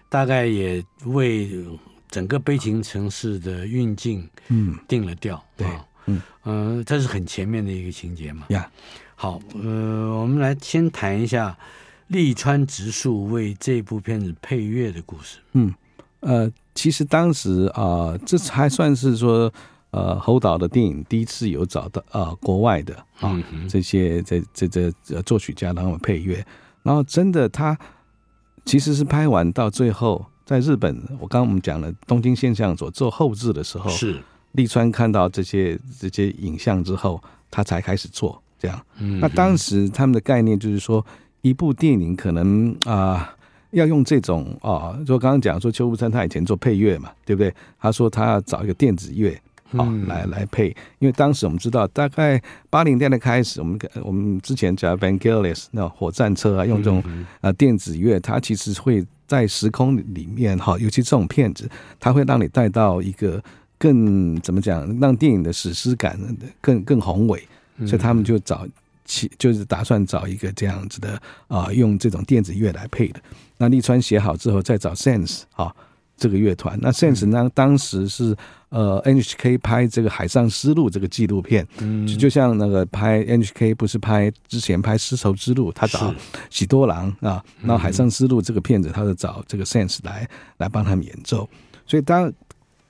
[0.10, 1.50] 大概也为
[2.10, 4.78] 整个悲情城市的运镜嗯。
[4.88, 5.68] 定了调，对，
[6.06, 6.22] 嗯。
[6.46, 8.46] 嗯，这是很前面的一个情节嘛。
[8.50, 8.70] 呀。
[9.16, 11.58] 好，呃，我们来先谈一下
[12.08, 15.74] 立川直树为这部片子配乐的故事，嗯。
[16.20, 19.52] 呃，其实当时啊、呃，这还算是说，
[19.92, 26.44] 呃，侯导的电影第一次有找到啊、呃、国外的啊、呃、这些这这这作曲家然后配乐，
[26.82, 27.78] 然后真的他
[28.66, 34.20] 其实是拍完到最后，在日本，我刚刚我们讲了东京现象所做后置的时候，是
[34.54, 38.84] 立川看到这些这些影像之后，他才开始做这样。
[39.22, 41.06] 那当时他们的概念就是说，
[41.42, 43.14] 一部电影可能啊。
[43.14, 43.28] 呃
[43.74, 47.54] 要用这种啊，就刚刚讲说邱福山他以前做配乐嘛，对不对？
[47.80, 49.32] 他说他要找一个电子乐
[49.72, 57.04] 啊、嗯、来来配，因为当时我们知道，大概八零年代开始，我们我们之前讲 Vangelis 那火战车啊，用这种
[57.42, 61.68] 啊电子乐，它其实会在时空里面哈，尤其这种片子，
[62.00, 63.44] 它会让你带到一个
[63.80, 66.20] 更怎么讲，让电影的史诗感
[66.62, 67.42] 更更宏伟，
[67.88, 68.68] 所以他们就找
[69.06, 73.20] 其就是打算找一个这样子的啊，用这种电子乐来配的。
[73.64, 75.74] 那利川写好之后，再找 Sense 啊。
[76.16, 77.50] 这个乐团，那 Sense 呢？
[77.56, 78.38] 当时是
[78.70, 86.14] 呃 NHK 拍这个《海上丝路》这个纪录片，嗯，就就像那个拍 NHK 不是拍之前拍《丝绸之路》，他找
[86.52, 91.50] 喜多郎啊，然后《海上丝路》这个片子，他就找这个 Sense 来来帮他们演奏。
[91.86, 92.32] 所以当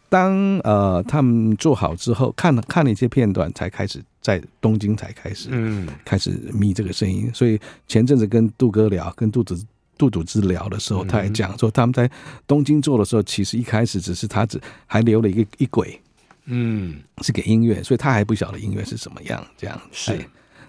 [0.10, 7.32] 当呃他们做好之后，看了看了一些片段，才开始在东京才开始嗯开始迷这个声音。
[7.34, 7.58] 所以
[7.88, 9.66] 前阵子跟杜哥聊，跟杜子。
[9.98, 12.10] 杜笃之聊的时候，他也讲说，他们在
[12.48, 16.00] 东京做的时候，其实一开始只是他只还留了一个一轨，
[16.46, 19.80] 嗯，是给音乐，所以他还不晓得音乐是什么样，这样。
[19.92, 20.20] 是，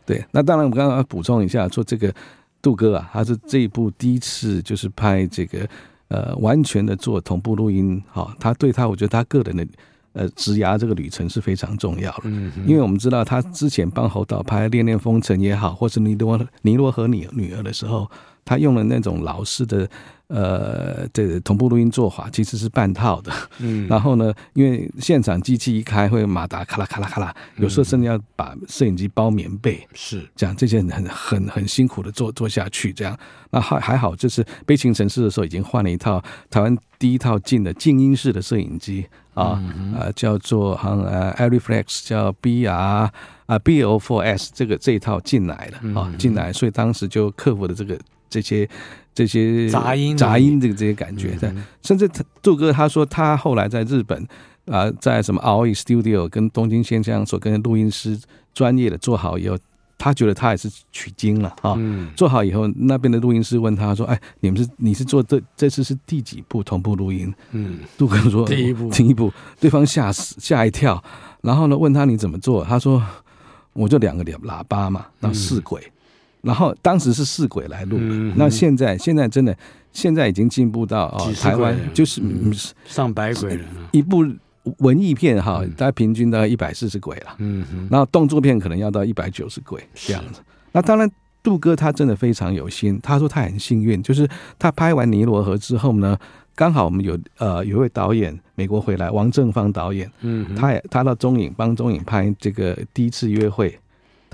[0.04, 0.24] 对。
[0.30, 2.14] 那当然，我刚刚要补充一下，说这个
[2.60, 5.68] 杜哥啊，他是这一部第一次就是拍这个
[6.08, 9.66] 呃完全的做同步录音，哈，他对他，我觉得他个人的
[10.12, 18.08] 呃职涯这个旅程是非常重要的，嗯，因为我们知道他之前帮侯导拍《恋恋风尘》也好，或是尼罗尼罗河你女儿的时候。
[18.44, 19.88] 他用了那种老式的
[20.28, 23.32] 呃这个同步录音做法，其实是半套的。
[23.58, 32.92] 嗯，然后呢，因为现场机器一开会马达咔啦咔啦咔啦，有时候甚至要把摄影机包棉被，是这样，这些很很很辛苦的做做下去。
[32.92, 33.16] 这样，
[33.50, 39.62] 那还还好，就是悲情城市的时候已经换了一套台湾第一套进的静音式的摄影机啊，
[39.98, 43.12] 呃，叫做好像呃 Arriflex 叫 BR 啊
[43.46, 47.98] BO4S 这个这一套进来了啊，进来，所以当时就克服了这个。
[48.28, 48.68] 这些
[49.14, 54.20] 这些杂音杂音这个这些感觉，在甚至他杜哥他说他后来在日本
[54.66, 58.18] 啊、呃，在什么 Aoi Studio 跟东京先生所跟录音师
[58.54, 59.56] 专业的做好以后，
[59.96, 61.78] 他觉得他也是取经了啊。
[62.16, 71.02] 做好以后，那边的录音师问他说：“哎，你们是你是做这这次是第几部同步录音？”嗯，杜哥说：“第一部，第一部。”对方吓死吓一跳，
[71.42, 72.64] 然后呢问他你怎么做？
[72.64, 73.00] 他说
[73.72, 75.80] ：“我就两个两喇叭嘛，然后四轨。”
[76.44, 79.56] 然后当时是四轨来录，嗯、那现在现在真的
[79.92, 82.52] 现在已经进步到哦，台湾就是、嗯、
[82.84, 83.64] 上百轨了。
[83.92, 84.24] 一部
[84.78, 87.34] 文艺片哈，大概平均大概一百四十轨了。
[87.38, 90.40] 嗯哼，然后动作片可能要到一百九十轨这样子。
[90.72, 91.10] 那当然，
[91.42, 92.98] 杜哥他真的非常有心。
[93.02, 94.28] 他说他很幸运，就是
[94.58, 96.18] 他拍完《尼罗河》之后呢，
[96.54, 103.78] 刚好我们有呃有一位导演美国回来，王正芳导演，嗯，他也他到中影帮中影拍这个第一次约会。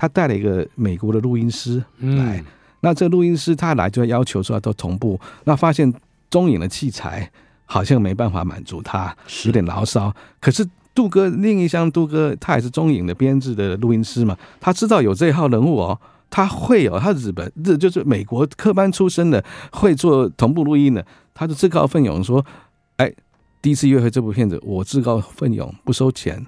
[0.01, 2.45] 他带了一个美国的录音师来，嗯、
[2.79, 5.93] 那这个录音师他来就要求说要都同步，那发现
[6.27, 7.31] 中影的器材
[7.65, 10.11] 好像没办法满足他，有点牢骚。
[10.39, 15.99] 可是杜哥另一项，杜哥他也是中影的编制的录音师嘛，他知道有这一号人物哦，
[16.31, 22.43] 他会有、哦、他日本日就是美国科班出身的，会做同步录音的，他就自告奋勇说
[22.97, 23.13] ：“哎，
[23.61, 26.43] 第一次约会这部片子，我自告奋勇不收钱。”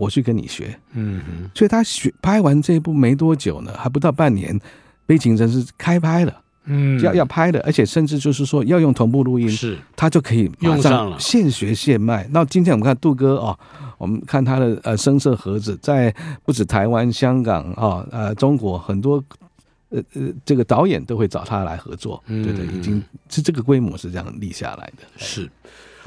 [0.00, 4.58] 我去跟你学，嗯哼，所以他学拍完这一部没多久呢，还不到半年，
[5.04, 12.26] 《悲情城市》开拍了，嗯，要要拍的，而且甚至就是说要用同步录音，是，他就可以马上现学现卖。
[12.32, 13.58] 那今天我们看杜哥哦，
[13.98, 16.14] 我们看他的呃声色盒子，在
[16.46, 19.22] 不止台湾、香港啊，呃中国很多
[19.90, 25.04] 呃呃这个导演都会找他来合作，嗯，对对，已经是这个规模是这样立下来的。
[25.18, 25.46] 是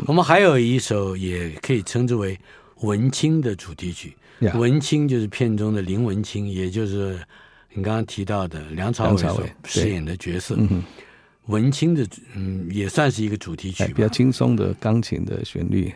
[0.08, 2.40] 我们还有一首也可以称之为。
[2.82, 4.58] 文青的主题曲，Yeah.
[4.58, 7.20] 文青就是片中的林文青，也就是
[7.74, 10.58] 你刚刚提到的梁朝伟所饰演的角色。
[11.48, 15.94] 文青的，嗯，也算是一个主题曲，比较轻松的钢琴的旋律。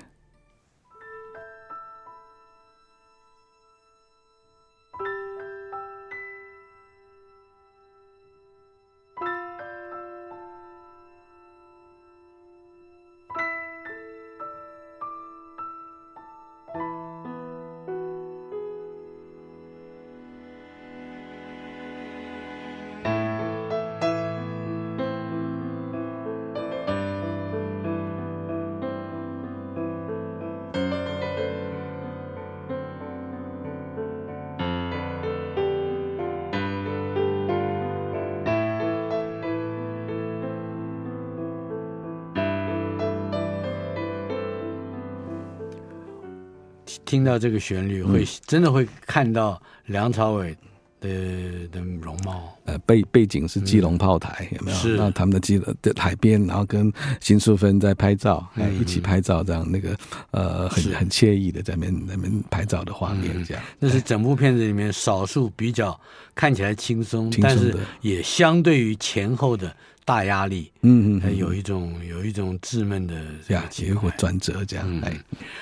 [47.37, 50.57] 到这个旋律，会真的会看到梁朝伟
[50.99, 54.77] 的的容貌，呃，背背景是基隆炮台，嗯、有没有？
[54.77, 59.95] 是，然后他们的基的海边，然后跟辛淑芬在拍照，哎、嗯，一起拍照，这样那个
[60.31, 63.67] 呃，很很惬意的在那边那边拍照的画面，这样、嗯。
[63.77, 65.99] 那是整部片子里面少数比较
[66.33, 69.71] 看起来轻松，但是也相对于前后的
[70.03, 73.15] 大压力，嗯嗯，有一种有一种稚闷的
[73.47, 75.15] 这样，结果转折这样，嗯、哎，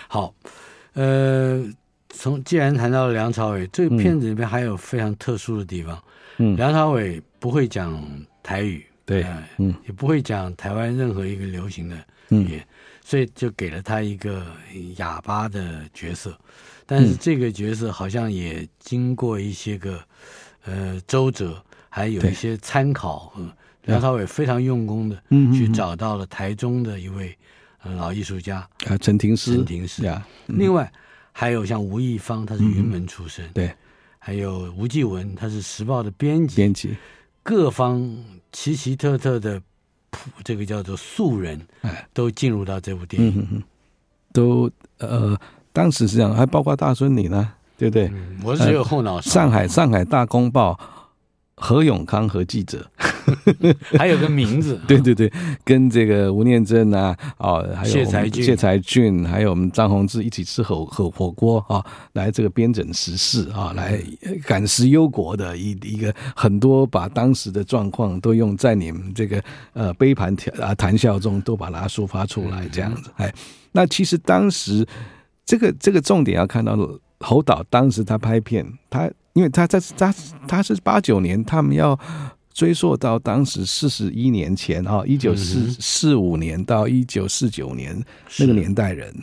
[0.08, 0.34] 好，
[0.96, 1.66] 呃。
[2.18, 6.02] 从既然谈到了梁朝伟，这个片子里面还有非常特殊的地方。
[6.38, 8.02] 嗯，梁朝伟不会讲
[8.42, 9.26] 台语，对，
[9.58, 11.98] 嗯，也不会讲台湾任何一个流行的
[12.30, 12.68] 语言，
[13.02, 14.46] 所以就给了他一个
[14.96, 16.40] 哑巴的角色。
[16.86, 20.00] 但是这个角色好像也经过一些个
[20.64, 23.34] 呃周折，还有一些参考。
[23.36, 23.52] 嗯，
[23.84, 25.22] 梁朝伟非常用功的
[25.54, 27.38] 去找到了台中的一位
[27.94, 28.68] 老艺术家。
[28.88, 30.28] 啊，陈廷师，陈廷师啊。
[30.48, 30.92] 另外。
[31.38, 33.76] 还有像吴亦芳，他是云门出身，嗯、对，
[34.20, 36.96] 还有吴继文，他是时报的编辑，编辑，
[37.44, 38.02] 各方
[38.54, 39.62] 奇奇特特的，
[40.46, 43.62] 这个叫做素人，哎，都进入到这部电影，嗯、
[44.32, 45.38] 都呃，
[45.74, 48.08] 当时是这样，还包括大孙你呢，对不对？
[48.08, 50.80] 嗯、我是只有后脑、呃、上海上海大公报。
[51.58, 52.86] 何永康和记者，
[53.98, 55.32] 还有个名字， 对对对，
[55.64, 63.98] 跟这个吴念真啊，哦，还有谢才俊，谢才俊，还有我们张宏志一起吃火火火锅啊，来这个编整时事啊，来
[64.46, 69.42] 感时忧国的一一个很多把当时的状况都用在你们这个
[69.72, 73.34] 呃杯盘啊谈笑中都把它抒发出来这样子，哎，
[73.72, 74.86] 那其实当时
[75.46, 76.78] 这个这个重点要看到
[77.20, 79.10] 侯导当时他拍片他。
[79.36, 80.16] 因为他在他
[80.48, 82.00] 他是八九年，他们要
[82.54, 88.02] 追溯到当时四十一年前啊，一九四四五年到一九四九年
[88.40, 89.14] 那个年代人，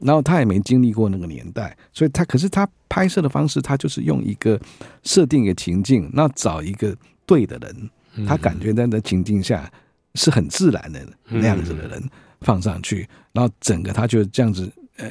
[0.00, 4.60] 然后他也没经历过那个年代，所以他可是他拍摄的方式，他就是用一个
[5.04, 6.92] 设定一个情境，那找一个
[7.24, 9.72] 对的人，他感觉在那情境下
[10.16, 12.02] 是很自然的那样子的人
[12.40, 15.08] 放上去，然后整个他就这样子呃。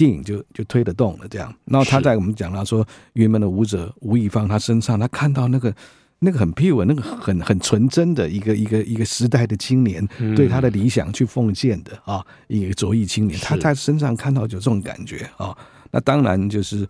[0.00, 1.54] 电影就就推得动了，这样。
[1.66, 5.74] 然后他在我们讲到说，云门的舞者吴亦芳，他身上他看到那个
[6.20, 10.02] 那个很 pure，那个很很纯真的一个一个一个时代的青年，
[10.34, 15.54] 对他的理想去奉献的啊，一个卓艺青年，他在身上看到有这种感觉啊。
[15.90, 16.86] 那当然就是，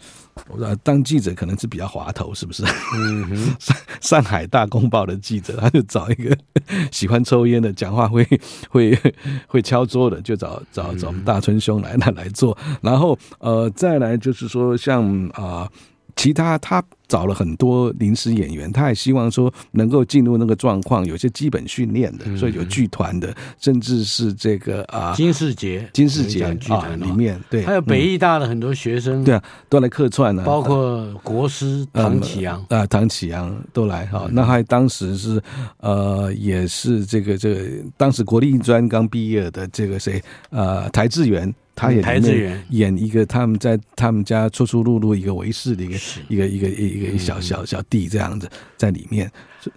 [0.48, 2.62] 我说当记者可能是比较滑头，是不是？
[2.94, 6.36] 嗯， 上上海大公报的记者，他就找一个
[6.92, 8.26] 喜欢抽烟的，讲话会
[8.70, 8.98] 会
[9.46, 12.56] 会敲桌的，就找找找我们大春兄来来来做。
[12.82, 15.70] 然后呃，再来就是说像啊、呃，
[16.16, 16.82] 其他他。
[17.10, 34.28] 找了很多临时演员，他也希望说能够进入那个状况，有些基本训练的，所以有剧团的，甚至是这个啊金世杰，金世杰剧团里面，对，还有北艺大的很多学生，对啊，都来客串了，包括国师唐启阳啊，唐启阳都来哈。
[34.30, 35.42] 那还当时是
[35.78, 37.64] 呃，也是这个这个
[37.96, 41.52] 当时国立艺专刚毕业的这个谁呃，台志远。
[41.74, 45.96] 他也演一个他们在他们家出出入入一个维士的一个
[46.28, 49.30] 一个一个一个小小小弟这样子在里面，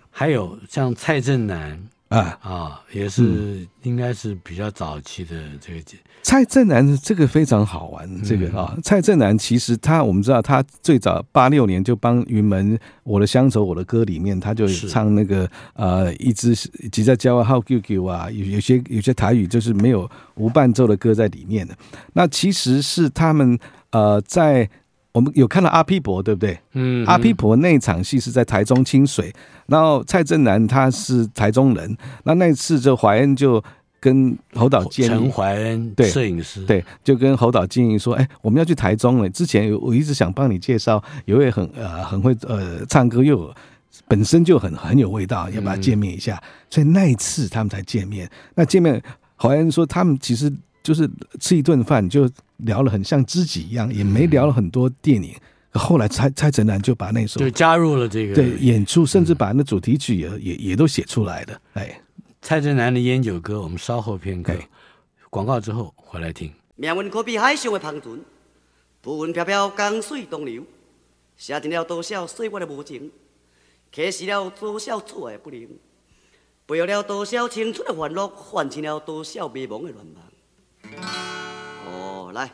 [0.09, 1.81] 还有像蔡振南。
[2.09, 2.37] 啊。
[2.41, 5.81] 啊，也是应该是比较早期的这个
[6.23, 8.09] 蔡振南，这个非常好玩。
[8.23, 16.55] 这个啊，蔡振南其实他我们知道，他最早八六年就帮云门《我的乡愁我的歌》里面，他就唱那个呃，一直
[16.91, 21.75] 挤在郊外好 QQ 啊，有有些有些台语就是没有无伴奏的歌在里面的。
[22.13, 23.59] 那其实是他们
[23.91, 24.69] 呃在。
[25.13, 26.57] 我们有看到阿 P 伯，对不对？
[26.73, 29.31] 嗯，阿 P 伯那场戏是在台中清水，
[29.67, 33.63] 然后蔡振南他是台中人，那那次就怀恩就
[34.03, 39.29] 跟侯导建议，陈怀恩对摄影师对，就跟侯导建议说，哎，我们要去台中了。
[39.29, 43.49] 之前我一直想帮你介绍有位很呃很会呃唱歌又
[44.07, 46.41] 本身就很很有味道，要不要见面一下？
[46.69, 48.29] 所以那一次他们才见面。
[48.55, 49.01] 那见面，
[49.37, 50.51] 怀恩说他们其实
[50.83, 52.29] 就是吃一顿饭就。
[52.57, 55.33] 聊了很像知己一样，也没聊了很多电影。
[55.73, 61.59] 嗯、后来蔡蔡成南就把那首就加入了这个对演出，甚至把那主题曲也、嗯、也也都写出来的。
[61.73, 61.99] 哎，
[62.43, 64.53] 蔡振南的烟酒歌，我们稍后片刻
[65.29, 66.53] 广告之后回来听。
[66.75, 68.19] 命运可比海上的芳船，
[69.01, 70.61] 浮云飘飘，江水东流，
[71.37, 73.09] 写尽了多少岁月的无情，
[73.95, 75.61] 刻死了多少错的不能，
[76.65, 80.15] 背负了多少青春的欢乐，唤醒了多少迷茫的乱梦。
[82.33, 82.51] 来，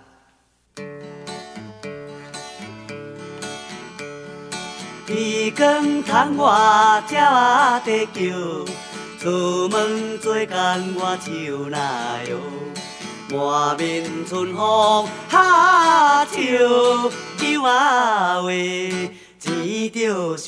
[5.07, 8.19] 天光窗外鸟仔在叫，
[9.21, 10.55] 出门做工
[10.95, 11.77] 我手拿
[12.23, 12.37] 药，
[13.29, 18.41] 满面春风哈笑，酒仔话
[19.37, 20.47] 钱着烧，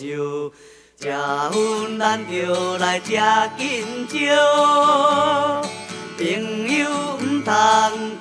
[0.98, 3.12] 食薰咱着来食
[3.58, 5.62] 紧招。
[6.18, 6.24] 朋
[6.80, 7.52] 友毋通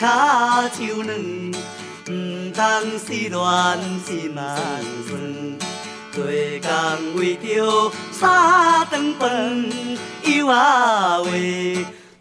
[0.00, 0.02] 骹
[0.74, 1.08] 手软，
[2.08, 2.10] 毋
[2.52, 4.58] 通失恋心难
[5.06, 5.59] 酸。
[6.20, 6.28] 做
[6.60, 9.64] 工为着三顿饭，
[10.36, 11.30] 有啊话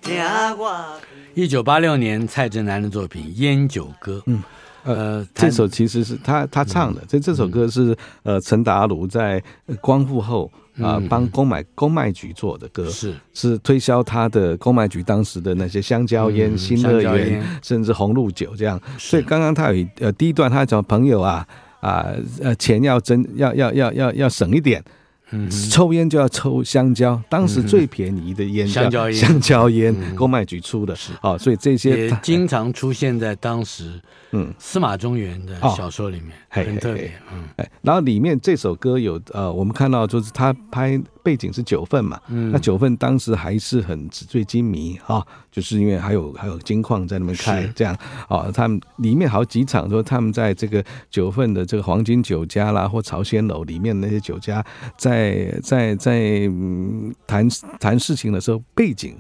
[0.02, 1.00] 听我。
[1.34, 4.20] 一九八六年，蔡振南的作品《烟酒歌》。
[4.28, 4.42] 嗯。
[4.84, 9.44] 呃，这首其实是他他唱的，这、嗯、这首歌是呃陈达鲁在
[9.82, 18.82] 光复后啊、呃、帮公买公卖局做的歌，是是推销他的公卖局当时的那些香蕉烟、新乐园，甚至红露酒这样。
[18.98, 21.46] 所以刚刚他有呃第一段他讲朋友啊
[21.80, 22.08] 啊
[22.42, 24.84] 呃钱要真要要要要要省一点。
[25.32, 31.14] 嗯，抽烟就要抽香蕉，当时最便宜的烟香蕉烟，香蕉烟，公卖局出的，是。
[31.22, 34.02] 啊，所以这些也经常出现在当时
[34.32, 34.52] 嗯。
[34.58, 41.00] 司马中原的小说里面，很特别，嗯，哎，然后里面这首歌有呃，我们看到就是他拍。
[41.30, 47.96] 背景是九份嘛，嗯，那九份当时还是很纸醉金迷啊，就是因为还有还有金矿在那边开，这样
[48.28, 54.66] 啊，他们里面好几场说他们在这个九份的这个黄金酒家啦，或朝鲜楼里面那些酒家
[54.98, 56.18] 在在在
[56.48, 57.48] 嗯谈
[57.80, 59.16] 谈事情的时候，背景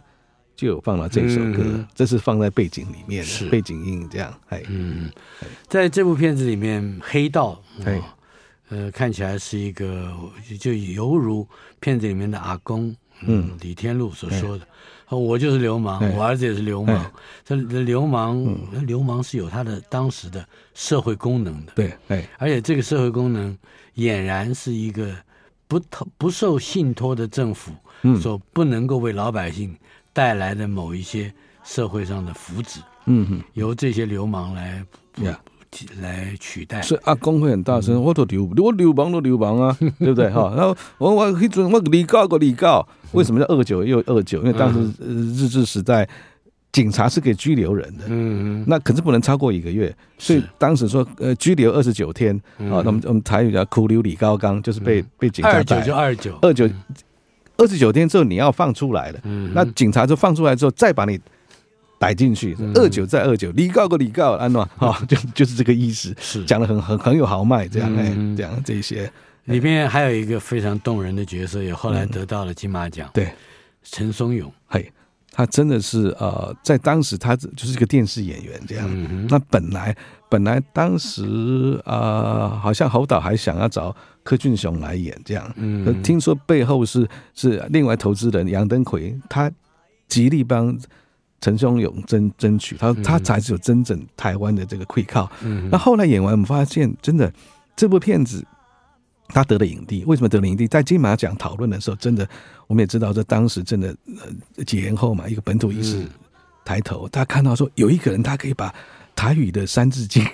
[0.56, 5.12] 就有放了这首歌，嗯、这是放在背景里面的背景音这样，哎，嗯，
[5.68, 8.02] 在这部片子里面，黑道，哎。
[8.70, 10.12] 呃，看起来是一个，
[10.60, 11.48] 就犹如
[11.80, 14.68] 片子里面的阿公，嗯，李天禄所说的，
[15.10, 17.12] 嗯、我就是流氓，我儿子也是流氓。
[17.44, 23.58] 这流氓，嗯、流氓是有他的当时的社会功能的，对，而且这个社会功能
[23.96, 25.16] 俨然是一个
[25.68, 25.82] 不
[26.18, 27.72] 不受信托的政府
[28.22, 29.76] 所不能够为老百姓
[30.14, 34.86] 带来的某一些社会上的福祉，嗯哼，由这些流氓来，
[35.18, 35.36] 嗯
[36.02, 40.30] 来取代，所以阿公会很大声，我都流，我流氓都流氓啊， 对不对？
[40.30, 40.52] 哈？
[40.58, 44.40] 然后我我一准我你告个你告，为什么叫二九又二九？
[44.40, 46.10] 因为当时日治时代，
[46.72, 56.38] 警察是可以拘留人的，嗯嗯，那可是不能超过一个月，所以当时说呃拘留二十九天啊，那么我们台语叫苦留李高刚，就是被被警察二九就二九。
[56.42, 56.70] 二九
[57.58, 59.20] 二十九天之后你要放出来了，
[59.54, 61.20] 那警察就放出来之后再把你。
[62.00, 66.46] 逮进去，二九再二九，你告个你告，安诺 哈，就就是这个意思，是。
[66.46, 69.12] 讲的很很很有豪迈，这样哎，这样这些
[69.44, 73.30] 里面还有一个非常动人的角色，也后来得到了金马奖，对，
[73.84, 74.90] 陈松勇，嘿，
[75.34, 79.94] 他真的是呃，在当时他就是一个电视演员，这样，那本来
[80.30, 83.94] 本来当时啊，好像侯导还想要找
[84.24, 89.52] 柯俊雄来演这样，嗯，听说背后是是另外投资人杨登魁，他
[90.08, 90.80] 极力帮。
[91.42, 95.32] 陈松勇争争取，他他才是有真正台湾的这个愧靠。
[95.72, 97.32] 那后来演完，我们发现真的
[97.76, 98.46] 这部片子
[99.30, 100.04] 他得了影帝。
[100.06, 100.68] 为什么得了影帝？
[100.68, 102.28] 在金马奖讨论的时候，真的
[102.68, 103.96] 我们也知道，这当时真的
[104.58, 106.06] 呃几年后嘛，一个本土意识
[106.66, 108.74] 抬头，他看到说有一个人，他可以把
[109.16, 110.26] 台语的三字经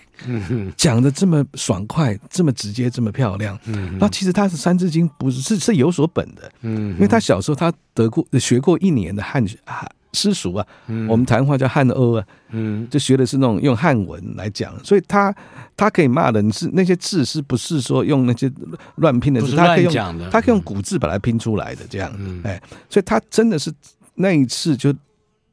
[0.76, 3.60] 讲的这么爽快、这么直接、这么漂亮。
[4.00, 9.88] 那其实他是三字经不是是是有所本的，因为他小时候他得过学过一年的汉语啊。
[10.16, 15.36] 私塾啊，嗯、我们台湾话叫汉欧啊，嗯，就学的是那种用汉文来讲，所以他
[15.76, 18.50] 他可以骂人是那些字是不是说用那些
[18.96, 23.72] 乱拼的字，他可以用他可以用古字把它拼出来的这样，嗯、哎，所以他真的是
[24.16, 24.94] 那一次就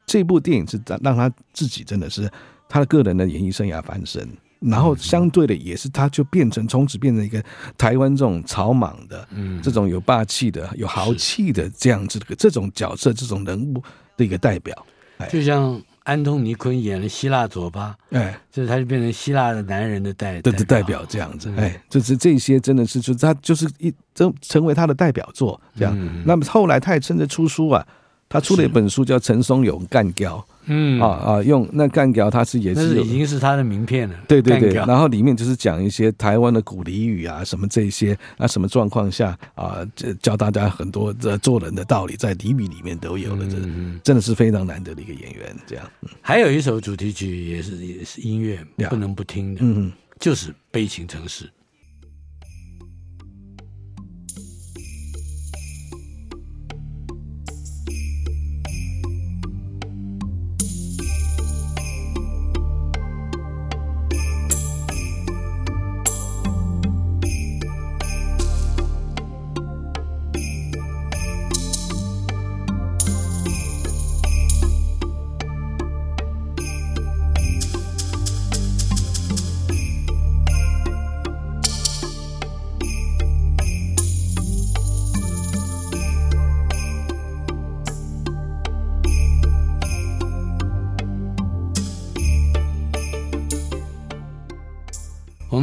[0.06, 2.30] 这部电影是让他自己真的是
[2.68, 4.26] 他的个人的演艺生涯翻身，
[4.60, 7.42] 然后相对的也是他就变成从此变成一个
[7.76, 13.82] 台湾这种草莽的，嗯，这种有霸气的、有豪气的这样子的这种角色、这种人物。
[14.22, 14.86] 的一个代表，
[15.28, 26.24] 就像安东尼昆演了希腊左巴，哎，就是他就变成希腊的男人的代的代表这样子，哎，就是这些真的是就他就是一成成为他的代表作这样。
[26.24, 27.84] 那么后来他也趁着出书啊，
[28.28, 30.40] 他出了一本书叫《陈松勇干譙》。
[30.66, 34.16] 嗯啊啊，用那干譙，它是也是已经是他的名片了。
[34.28, 39.86] 对对对，然后里面就是讲一些台湾的古俚语啊，什么这些啊，什么状况下啊，
[40.20, 43.46] 教大家很多这做人的道理，在俚语里面都有了。
[43.46, 43.56] 这
[44.04, 45.56] 真的是非常难得的一个演员。
[45.66, 45.84] 这样，
[46.20, 48.58] 还有一首主题曲也是也是音乐
[48.88, 51.44] 不能不听的，嗯，就是《悲情城市》。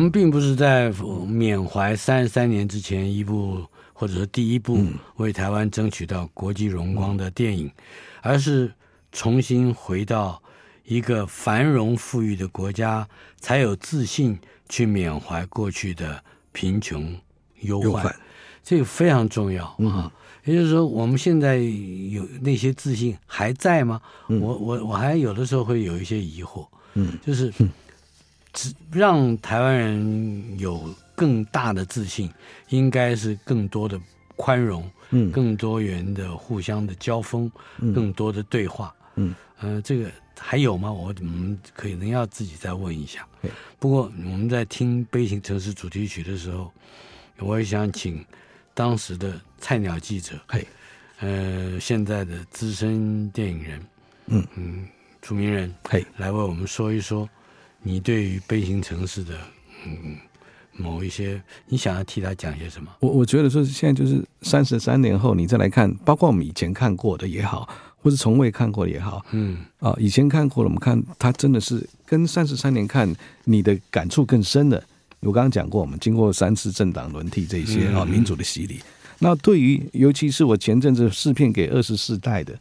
[0.10, 0.92] 们并不是在
[1.28, 4.84] 缅怀三十三年之前一部或者说第一部
[5.18, 7.72] 为台湾争取到国际荣光的电影，
[8.22, 8.74] 而是
[9.12, 10.42] 重新回到
[10.84, 13.08] 一个繁荣富裕的国家，
[13.40, 14.38] 才有自信
[14.68, 17.16] 去缅怀过去的贫穷
[17.62, 18.14] 忧患。
[18.64, 20.12] 这个非常重要啊！
[20.44, 24.02] 也就是说，我们现在有那些自信还在吗？
[24.28, 27.54] 我我我还有的时候会有一些疑惑，嗯，就是。
[28.54, 32.30] 只让台湾人有更大的自信，
[32.70, 34.00] 应该是更多的
[34.36, 40.92] 宽容，嗯，更多元的互相的交锋，嗯，更多的对话，嗯，呃，这个还有吗？
[40.92, 43.28] 我我们可能要自己再问一下。
[43.78, 46.72] 不过我们在听《悲情城市》主题曲的时候，
[47.40, 48.26] 我也想请
[48.74, 50.68] 当时的菜鸟记者，嘿，
[51.20, 53.86] 呃，现在的资深电影人，
[54.28, 54.48] 嗯。
[54.56, 54.88] 嗯，
[55.22, 57.30] 著名人，嘿，来为我们说一说。
[57.82, 59.34] 你对于悲情城市的
[59.86, 60.18] 嗯
[60.74, 62.90] 某一些，你想要替他讲些什么？
[63.00, 67.68] 我我觉得说，现在就是三十三年后，你再来看，包括我们以前看过的也好，
[68.02, 73.14] 或是从未看过的也好，嗯啊，以前看过了，我们看他真的是跟三十三年看
[73.44, 74.82] 你的感触更深的。
[75.22, 78.80] 我刚刚讲过，我们经过三次政党轮替这些啊、嗯、民主的洗礼，
[79.20, 82.58] 那对于尤其是我前阵子试片给二十四代的，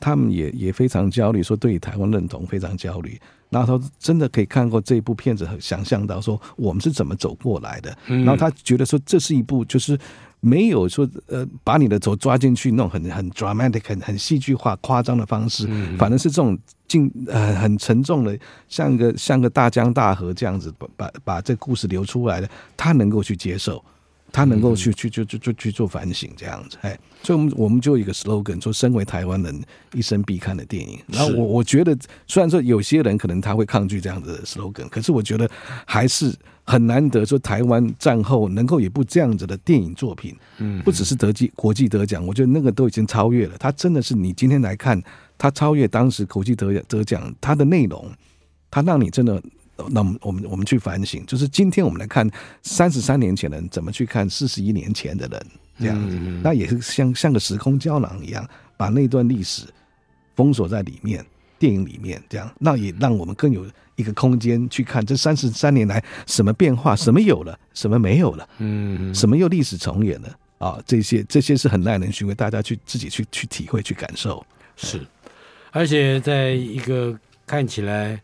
[0.00, 3.20] 他们也也非常焦虑，说对于台湾认同非常焦虑。
[3.50, 7.96] 然后他真的可以看过这部片子，想象到说我们是怎么走过来的。
[8.06, 9.98] 然后他觉得说这是一部就是
[10.38, 15.66] 没有说呃把你的头抓进去那种很很 dramatic 很很戏剧化夸张的方式，
[15.98, 18.38] 反正是这种进呃很沉重的，
[18.68, 23.84] 像个像个大江大河这样子把把把这故事流出来的，他能够去接受。
[24.32, 29.62] 他能够去去就就就去做反省这样子，哎，所以我们我们就有一个 slogan，说身为台湾人
[29.92, 30.98] 一生必看的电影。
[31.08, 35.50] 然后我我觉得，虽然说有些人可能他会抗拒这样子的 slogan，可是我觉得
[35.84, 43.56] 还是很难得，说台湾战后能够有一部这样子的电影作品，嗯，不只是得记国际得奖，我觉得那个都已经超越了。
[43.58, 45.02] 他真的是你今天来看，
[45.36, 48.10] 他超越当时国际得得奖，他的内容，
[48.70, 49.42] 他让你真的。
[49.90, 52.28] 那么我们我们去反省，就是今天我们来看
[52.62, 55.46] 三十三年前的人怎么去看四十一年前的人，
[55.78, 59.62] 这样子，那也是像像个时空胶囊一样，把那段历史
[60.34, 61.24] 封锁在里面，
[61.58, 63.64] 电影里面这样，那也让我们更有
[63.96, 70.82] 一个空间去看这三十三年来什么变化，什么有了，什么没有了，嗯，什么又历史重演了啊？
[70.86, 74.44] 这些这些是很耐人寻味，大家去自己去去体会去感受，
[74.76, 75.06] 是，
[75.70, 78.20] 而且在一个看起来。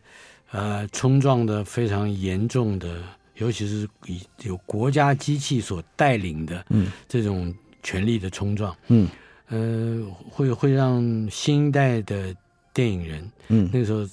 [0.51, 3.03] 呃，冲撞的非常严重的，
[3.35, 9.09] 尤其是以有国家机器所带领的，嗯，这种权力的冲撞，嗯，
[9.49, 12.33] 呃，会会让新一代的
[12.73, 14.07] 电影人，嗯，那个时候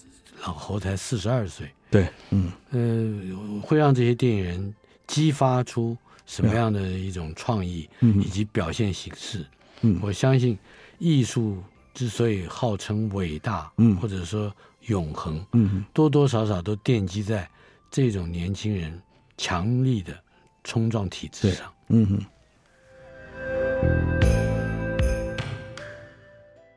[0.45, 4.75] 老侯才四十二岁，对，嗯，呃，会让这些电影人
[5.07, 9.47] 激发出什么样的一种创意，嗯，以及表现形式，
[9.83, 10.59] 嗯，我相信
[10.99, 11.63] 艺术
[11.95, 14.53] 之所以号称伟大，嗯，或者说。
[14.87, 17.49] 永恒，嗯，多多少少都奠基在
[17.91, 19.01] 这种年轻人
[19.37, 20.19] 强力的
[20.63, 24.54] 冲撞体制上，嗯哼。